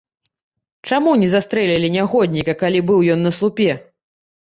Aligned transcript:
Чаму 0.91 1.11
не 1.23 1.27
застрэлілі 1.33 1.91
нягодніка, 1.97 2.55
калі 2.63 2.79
быў 2.89 3.05
ён 3.17 3.23
на 3.27 3.31
слупе? 3.39 3.69